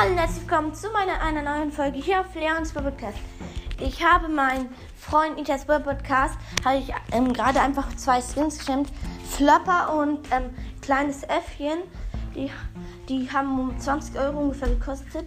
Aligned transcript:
herzlich 0.00 0.48
willkommen 0.48 0.72
zu 0.74 0.90
meiner 0.90 1.20
einer 1.20 1.42
neuen 1.42 1.72
Folge 1.72 1.98
hier 1.98 2.20
auf 2.20 2.32
Leons 2.32 2.72
Podcast. 2.72 3.18
Ich 3.80 4.04
habe 4.04 4.28
meinen 4.28 4.68
Freund 4.96 5.36
Nitas 5.36 5.64
Podcast, 5.64 6.38
habe 6.64 6.78
ich 6.78 6.94
ähm, 7.10 7.32
gerade 7.32 7.60
einfach 7.60 7.88
zwei 7.96 8.20
Skins 8.20 8.60
geschenkt. 8.60 8.92
Flopper 9.28 9.92
und 9.98 10.20
ähm, 10.30 10.50
kleines 10.82 11.24
Äffchen. 11.24 11.80
Die, 12.36 12.48
die 13.08 13.28
haben 13.32 13.58
um 13.58 13.76
20 13.76 14.16
Euro 14.20 14.38
ungefähr 14.38 14.68
gekostet. 14.68 15.26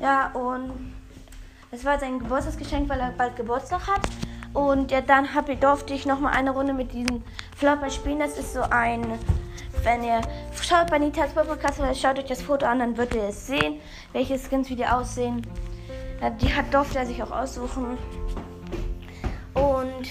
Ja, 0.00 0.32
und 0.32 0.92
es 1.70 1.84
war 1.84 1.96
sein 2.00 2.18
Geburtstagsgeschenk, 2.18 2.88
weil 2.88 2.98
er 2.98 3.12
bald 3.12 3.36
Geburtstag 3.36 3.86
hat. 3.86 4.02
Und 4.52 4.90
ja, 4.90 5.00
dann 5.00 5.32
hab, 5.32 5.46
durfte 5.60 5.94
ich 5.94 6.06
noch 6.06 6.18
mal 6.18 6.30
eine 6.30 6.50
Runde 6.50 6.72
mit 6.72 6.92
diesem 6.92 7.22
Flopper 7.56 7.88
spielen. 7.88 8.18
Das 8.18 8.36
ist 8.36 8.52
so 8.52 8.62
ein 8.62 9.16
wenn 9.82 10.04
ihr 10.04 10.20
schaut 10.60 10.90
bei 10.90 10.98
Nitas 10.98 11.32
Podcast 11.32 11.80
oder 11.80 11.94
schaut 11.94 12.18
euch 12.18 12.26
das 12.26 12.42
Foto 12.42 12.66
an, 12.66 12.78
dann 12.78 12.96
wird 12.96 13.14
ihr 13.14 13.24
es 13.24 13.46
sehen, 13.46 13.80
welche 14.12 14.38
Skins 14.38 14.70
wie 14.70 14.76
die 14.76 14.86
aussehen. 14.86 15.46
Ja, 16.20 16.30
die 16.30 16.54
hat 16.54 16.72
durfte 16.72 16.98
er 16.98 17.06
sich 17.06 17.22
auch 17.22 17.30
aussuchen. 17.30 17.98
Und 19.54 20.08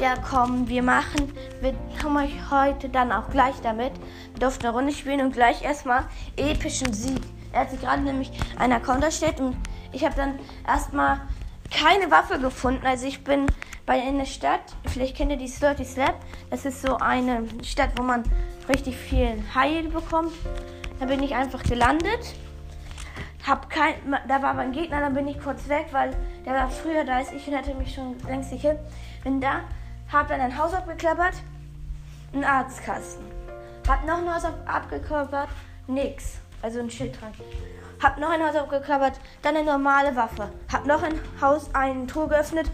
ja, 0.00 0.14
komm, 0.30 0.68
wir 0.68 0.82
machen, 0.82 1.32
wir 1.60 1.74
kommen 2.00 2.24
euch 2.24 2.50
heute 2.50 2.88
dann 2.88 3.12
auch 3.12 3.28
gleich 3.30 3.56
damit. 3.62 3.92
Wir 4.32 4.40
durften 4.40 4.66
eine 4.66 4.74
Runde 4.74 4.92
spielen 4.92 5.20
und 5.20 5.32
gleich 5.32 5.62
erstmal 5.62 6.04
epischen 6.36 6.92
Sieg. 6.92 7.20
Er 7.52 7.62
hat 7.62 7.70
sich 7.70 7.80
gerade 7.80 8.02
nämlich 8.02 8.30
einen 8.58 8.74
Account 8.74 9.04
erstellt 9.04 9.40
und 9.40 9.56
ich 9.92 10.04
habe 10.04 10.14
dann 10.14 10.38
erstmal 10.66 11.20
keine 11.70 12.10
Waffe 12.10 12.38
gefunden. 12.38 12.86
Also 12.86 13.06
ich 13.06 13.24
bin 13.24 13.46
bei 13.88 14.02
einer 14.02 14.26
Stadt, 14.26 14.60
vielleicht 14.86 15.16
kennt 15.16 15.30
ihr 15.30 15.38
die 15.38 15.48
Slurty 15.48 15.82
Slap. 15.82 16.14
Das 16.50 16.66
ist 16.66 16.82
so 16.82 16.98
eine 16.98 17.44
Stadt, 17.64 17.88
wo 17.96 18.02
man 18.02 18.22
richtig 18.68 18.94
viel 18.94 19.42
Heil 19.54 19.88
bekommt. 19.88 20.34
Da 21.00 21.06
bin 21.06 21.22
ich 21.22 21.34
einfach 21.34 21.62
gelandet. 21.62 22.34
Hab 23.46 23.70
kein, 23.70 23.94
da 24.28 24.42
war 24.42 24.52
mein 24.52 24.72
Gegner, 24.72 25.00
dann 25.00 25.14
bin 25.14 25.26
ich 25.26 25.40
kurz 25.40 25.70
weg, 25.70 25.86
weil 25.92 26.14
der 26.44 26.52
war 26.52 26.70
früher 26.70 27.02
da 27.04 27.16
als 27.16 27.32
ich 27.32 27.48
und 27.48 27.56
hatte 27.56 27.74
mich 27.76 27.94
schon 27.94 28.18
längst 28.26 28.50
sicher. 28.50 28.76
Bin 29.24 29.40
da, 29.40 29.60
hab 30.12 30.28
dann 30.28 30.42
ein 30.42 30.58
Haus 30.58 30.74
abgeklappert, 30.74 31.36
einen 32.34 32.44
Arztkasten. 32.44 33.24
Hab 33.88 34.06
noch 34.06 34.18
ein 34.18 34.34
Haus 34.34 34.44
abgeklappert, 34.66 35.48
nix. 35.86 36.34
Also 36.60 36.80
ein 36.80 36.90
Schild 36.90 37.18
dran. 37.18 37.32
Hab 38.02 38.18
noch 38.18 38.28
ein 38.28 38.46
Haus 38.46 38.54
abgeklappert, 38.54 39.18
dann 39.40 39.56
eine 39.56 39.64
normale 39.64 40.14
Waffe. 40.14 40.50
Hab 40.70 40.84
noch 40.84 41.02
ein 41.02 41.18
Haus, 41.40 41.74
ein 41.74 42.06
Tor 42.06 42.28
geöffnet. 42.28 42.70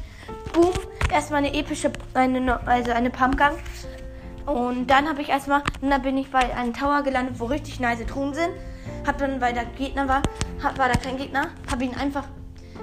Boom, 0.53 0.73
erstmal 1.15 1.45
eine 1.45 1.55
epische, 1.55 1.91
eine, 2.13 2.67
also 2.67 2.93
eine 2.93 3.09
Pumpgun. 3.09 3.53
Und 4.47 4.89
dann 4.89 5.09
habe 5.09 5.23
ich 5.23 5.31
erstmal, 5.31 5.63
dann 5.81 6.03
bin 6.03 6.19
ich 6.19 6.31
bei 6.31 6.55
einem 6.55 6.75
Tower 6.75 7.03
gelandet, 7.03 7.39
wo 7.39 7.47
richtig 7.47 7.81
nice 7.81 8.05
Truhen 8.07 8.35
sind. 8.35 8.51
Hab 9.07 9.17
dann, 9.19 9.41
weil 9.41 9.55
der 9.55 9.65
Gegner 9.65 10.07
war, 10.09 10.23
hab, 10.63 10.77
war 10.77 10.89
da 10.89 10.99
kein 10.99 11.17
Gegner, 11.17 11.49
hab 11.71 11.81
ihn 11.81 11.95
einfach, 11.95 12.25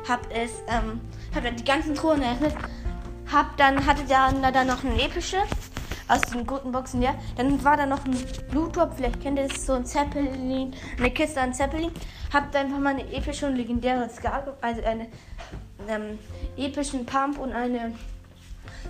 hab 0.08 0.22
es, 0.32 0.64
ähm, 0.68 1.02
hab 1.36 1.44
dann 1.44 1.56
die 1.56 1.64
ganzen 1.64 1.94
Truhen 1.94 2.24
eröffnet. 2.24 2.56
Hab 3.32 3.56
dann, 3.58 3.86
hatte 3.86 4.04
da 4.10 4.32
dann 4.32 4.68
noch 4.68 4.84
eine 4.84 5.00
epische 5.02 5.38
aus 6.08 6.22
den 6.22 6.46
guten 6.46 6.72
Boxen, 6.72 7.02
ja. 7.02 7.14
Dann 7.38 7.64
war 7.64 7.78
da 7.78 7.86
noch 7.86 8.04
ein 8.06 8.18
Bluttop, 8.50 8.94
vielleicht 8.96 9.22
kennt 9.22 9.38
ihr 9.38 9.46
es, 9.46 9.66
so 9.66 9.74
ein 9.74 9.86
Zeppelin, 9.86 10.74
eine 10.98 11.12
Kiste 11.12 11.40
an 11.40 11.54
Zeppelin. 11.54 11.92
Hab 12.34 12.52
dann 12.52 12.66
einfach 12.66 12.80
mal 12.80 12.96
eine 12.96 13.14
epische 13.14 13.46
und 13.46 13.56
legendäre 13.56 14.10
Scar, 14.10 14.58
also 14.62 14.84
eine 14.84 15.08
ähm, 15.88 16.20
epischen 16.58 17.06
Pump 17.06 17.38
und 17.38 17.54
eine 17.54 17.94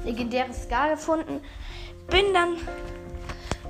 legendäre 0.03 0.53
Scar 0.53 0.91
gefunden 0.91 1.41
bin 2.11 2.33
dann, 2.33 2.57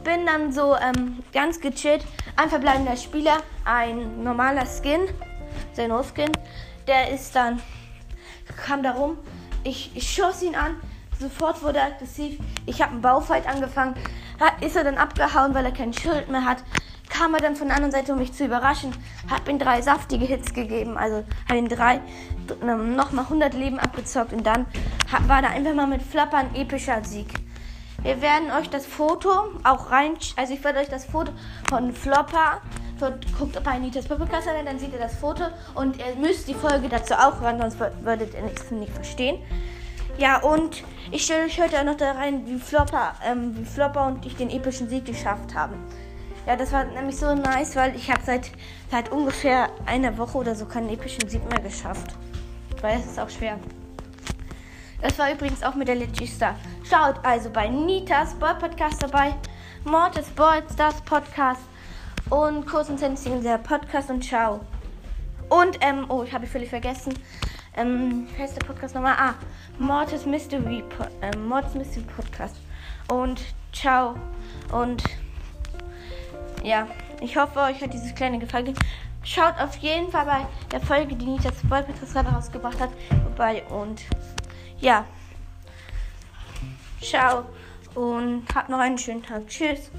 bin 0.04 0.26
dann 0.26 0.52
so 0.52 0.76
ähm, 0.76 1.20
ganz 1.32 1.62
gechillt. 1.62 2.04
Ein 2.36 2.50
verbleibender 2.50 2.98
Spieler, 2.98 3.38
ein 3.66 4.24
normaler 4.24 4.66
Skin, 4.66 5.02
sein 5.74 5.90
No-Skin, 5.90 6.32
der 6.88 7.12
ist 7.12 7.36
dann, 7.36 7.62
kam 8.66 8.84
da 8.84 8.92
rum. 8.92 9.18
Ich, 9.64 9.96
ich 9.96 10.12
schoss 10.12 10.42
ihn 10.42 10.56
an, 10.56 10.76
sofort 11.20 11.62
wurde 11.62 11.80
er 11.80 11.88
aggressiv. 11.88 12.40
Ich 12.66 12.82
habe 12.82 12.94
einen 12.94 13.02
Baufight 13.02 13.48
angefangen. 13.48 13.96
Hat, 14.40 14.62
ist 14.64 14.76
er 14.76 14.84
dann 14.84 14.98
abgehauen, 14.98 15.54
weil 15.54 15.66
er 15.66 15.72
kein 15.72 15.94
Schild 15.94 16.30
mehr 16.30 16.46
hat. 16.46 16.64
Kam 17.12 17.34
er 17.34 17.42
dann 17.42 17.56
von 17.56 17.68
der 17.68 17.76
anderen 17.76 17.92
Seite, 17.92 18.14
um 18.14 18.20
mich 18.20 18.34
zu 18.34 18.46
überraschen. 18.46 18.92
Hat 19.30 19.48
ihm 19.48 19.60
drei 19.60 19.82
saftige 19.82 20.26
Hits 20.26 20.54
gegeben. 20.54 20.98
Also 20.98 21.24
hat 21.48 21.58
ihn 21.58 21.68
drei, 21.68 22.00
ähm, 22.62 22.96
nochmal 22.96 23.26
100 23.26 23.54
Leben 23.54 23.80
abgezockt. 23.80 24.34
Und 24.34 24.46
dann 24.48 24.66
war 25.28 25.42
da 25.42 25.50
einfach 25.50 25.74
mal 25.74 25.88
mit 25.88 26.02
Flappern 26.02 26.56
epischer 26.56 27.04
Sieg. 27.04 27.28
Wir 28.04 28.20
werden 28.20 28.50
euch 28.50 28.68
das 28.68 28.88
Foto 28.88 29.30
auch 29.64 29.92
rein, 29.92 30.14
also 30.36 30.54
ich 30.56 30.64
werde 30.64 30.80
euch 30.80 30.90
das 30.90 31.06
Foto 31.06 31.32
von 31.70 31.94
Flopper, 31.94 32.60
guckt 33.38 33.64
bei 33.64 33.72
Anitas 33.72 34.08
Podcast 34.08 34.48
rein, 34.48 34.66
dann 34.66 34.80
seht 34.80 34.92
ihr 34.92 34.98
das 34.98 35.14
Foto 35.14 35.44
und 35.76 35.98
ihr 35.98 36.16
müsst 36.20 36.48
die 36.48 36.56
Folge 36.56 36.90
dazu 36.90 37.14
auch 37.14 37.40
hören, 37.42 37.60
sonst 37.60 37.80
würdet 37.80 38.34
ihr 38.34 38.42
nichts 38.42 38.72
nicht 38.72 38.92
verstehen. 38.92 39.38
Ja, 40.18 40.42
und 40.42 40.84
ich 41.12 41.26
stelle 41.26 41.46
euch 41.46 41.62
heute 41.62 41.80
auch 41.80 41.84
noch 41.84 41.98
da 41.98 42.14
rein, 42.14 42.48
wie 42.48 42.58
Flopper, 42.58 43.14
ähm, 43.24 43.56
wie 43.56 43.66
Flopper 43.66 44.08
und 44.08 44.26
ich 44.26 44.36
den 44.36 44.50
epischen 44.50 44.90
Sieg 44.90 45.06
geschafft 45.06 45.54
haben. 45.54 45.76
Ja, 46.48 46.56
das 46.56 46.72
war 46.72 46.86
nämlich 46.86 47.18
so 47.18 47.36
nice, 47.36 47.76
weil 47.76 47.96
ich 47.96 48.10
habe 48.10 48.22
seit, 48.24 48.52
seit 48.90 49.12
ungefähr 49.12 49.70
einer 49.86 50.18
Woche 50.18 50.38
oder 50.40 50.56
so 50.56 50.66
keinen 50.66 50.90
epischen 50.90 51.30
Sieg 51.30 51.48
mehr 51.48 51.60
geschafft. 51.60 52.16
Weil 52.82 53.00
es 53.00 53.06
ist 53.06 53.20
auch 53.20 53.30
schwer. 53.30 53.60
Das 55.02 55.18
war 55.20 55.32
übrigens 55.32 55.64
auch 55.64 55.76
mit 55.76 55.88
der 55.88 55.96
Litchi 55.96 56.28
Star. 56.28 56.56
Schaut 56.88 57.24
also 57.24 57.50
bei 57.50 57.68
Nitas 57.68 58.34
Boy 58.36 58.54
Podcast 58.60 59.02
dabei, 59.02 59.36
Mortis 59.84 60.30
Boy 60.30 60.62
Stars 60.74 61.02
Podcast 61.02 61.62
und 62.30 62.66
Kurs 62.66 62.90
und 62.90 63.00
Sensing 63.00 63.44
der 63.44 63.58
Podcast 63.60 64.10
und 64.10 64.24
ciao. 64.24 64.62
Und, 65.50 65.78
ähm, 65.82 66.06
oh, 66.10 66.24
ich 66.24 66.34
habe 66.34 66.48
völlig 66.48 66.70
vergessen. 66.70 67.14
Ähm, 67.76 68.28
heißt 68.38 68.56
der 68.56 68.66
Podcast 68.66 68.96
nochmal? 68.96 69.16
Ah, 69.18 69.34
Mortis 69.80 70.26
Mystery, 70.26 70.84
ähm, 71.22 71.48
Mortis 71.48 71.74
Mystery 71.74 72.06
Podcast. 72.16 72.56
Und 73.10 73.42
ciao. 73.74 74.16
Und 74.72 75.04
ja, 76.64 76.88
ich 77.22 77.38
hoffe, 77.38 77.60
euch 77.60 77.82
hat 77.82 77.94
dieses 77.94 78.14
kleine 78.16 78.40
gefallen. 78.40 78.74
Schaut 79.24 79.60
auf 79.60 79.76
jeden 79.78 80.10
Fall 80.12 80.26
bei 80.26 80.46
der 80.72 80.82
Folge, 80.82 81.16
die 81.16 81.26
Nitas 81.26 81.62
Boy 81.64 81.84
Podcast 81.84 82.14
gerade 82.14 82.30
rausgebracht 82.30 82.80
hat, 82.80 82.90
vorbei 83.24 83.64
und 83.70 84.02
ja. 84.80 85.06
Ciao 87.02 87.46
und 87.96 88.44
habt 88.54 88.70
noch 88.70 88.80
einen 88.80 88.98
schönen 88.98 89.24
Tag. 89.24 89.48
Tschüss. 89.48 89.92